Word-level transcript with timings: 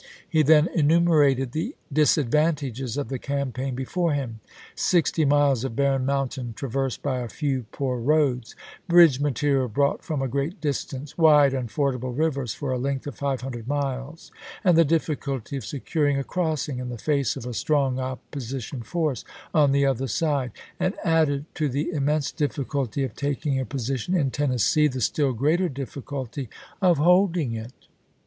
He 0.27 0.41
then 0.41 0.67
enumerated 0.73 1.51
the 1.51 1.75
disadvantages 1.93 2.97
of 2.97 3.09
the 3.09 3.19
campaign 3.19 3.75
be 3.75 3.85
fore 3.85 4.13
him: 4.15 4.39
sixty 4.73 5.25
miles 5.25 5.63
of 5.63 5.75
barren 5.75 6.07
mountain 6.07 6.53
traversed 6.53 7.03
by 7.03 7.19
a 7.19 7.29
few 7.29 7.67
poor 7.71 7.99
roads; 7.99 8.55
bridge 8.87 9.19
material 9.19 9.67
brought 9.67 10.03
from 10.03 10.19
a 10.19 10.27
great 10.27 10.59
distance; 10.59 11.19
wide, 11.19 11.53
unfordable 11.53 12.17
rivers 12.17 12.51
for 12.51 12.71
a 12.71 12.79
length 12.79 13.05
of 13.05 13.13
five 13.13 13.41
hundred 13.41 13.67
miles; 13.67 14.31
and 14.63 14.75
the 14.75 14.83
difficulty 14.83 15.55
of 15.55 15.63
securing 15.63 16.17
a 16.17 16.23
crossing 16.23 16.79
in 16.79 16.89
the 16.89 16.97
face 16.97 17.35
of 17.37 17.45
a 17.45 17.53
strong 17.53 17.97
oppo 17.97 18.17
sition 18.37 18.83
force 18.83 19.23
on 19.53 19.71
the 19.71 19.85
other 19.85 20.07
side; 20.07 20.51
and 20.79 20.95
added 21.03 21.45
to 21.53 21.69
the 21.69 21.83
to 21.83 21.91
Lfncofn, 21.91 21.95
immense 21.97 22.31
difficulty 22.31 23.03
of 23.03 23.15
taking 23.15 23.59
a 23.59 23.65
position 23.65 24.15
in 24.15 24.31
Tennes 24.31 24.63
Aug^^i863. 24.63 24.89
ggg^ 24.89 25.29
^^^ 25.29 25.31
g^.j^ 25.31 25.37
greater 25.37 25.69
difficulty 25.69 26.49
of 26.81 26.97
holding 26.97 27.53
it. 27.53 27.85